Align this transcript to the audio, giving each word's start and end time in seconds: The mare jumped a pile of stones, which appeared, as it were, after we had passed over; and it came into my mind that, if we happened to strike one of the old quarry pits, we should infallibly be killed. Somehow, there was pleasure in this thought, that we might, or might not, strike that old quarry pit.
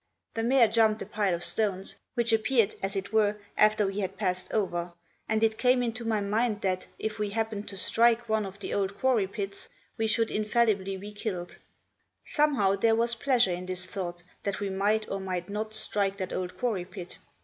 The 0.33 0.41
mare 0.41 0.67
jumped 0.67 1.03
a 1.03 1.05
pile 1.05 1.35
of 1.35 1.43
stones, 1.43 1.95
which 2.15 2.33
appeared, 2.33 2.73
as 2.81 2.95
it 2.95 3.13
were, 3.13 3.37
after 3.55 3.85
we 3.85 3.99
had 3.99 4.17
passed 4.17 4.51
over; 4.51 4.93
and 5.29 5.43
it 5.43 5.59
came 5.59 5.83
into 5.83 6.03
my 6.03 6.19
mind 6.19 6.61
that, 6.61 6.87
if 6.97 7.19
we 7.19 7.29
happened 7.29 7.67
to 7.67 7.77
strike 7.77 8.27
one 8.27 8.43
of 8.43 8.57
the 8.57 8.73
old 8.73 8.97
quarry 8.97 9.27
pits, 9.27 9.69
we 9.99 10.07
should 10.07 10.31
infallibly 10.31 10.97
be 10.97 11.11
killed. 11.13 11.57
Somehow, 12.25 12.77
there 12.77 12.95
was 12.95 13.13
pleasure 13.13 13.53
in 13.53 13.67
this 13.67 13.85
thought, 13.85 14.23
that 14.41 14.59
we 14.59 14.71
might, 14.71 15.07
or 15.07 15.19
might 15.19 15.49
not, 15.49 15.71
strike 15.75 16.17
that 16.17 16.33
old 16.33 16.57
quarry 16.57 16.85
pit. 16.85 17.19